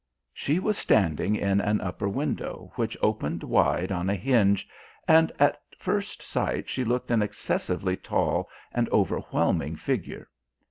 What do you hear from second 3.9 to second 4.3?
on a